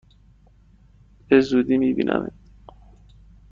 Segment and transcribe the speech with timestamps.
[1.27, 2.31] به زودی می بینمت!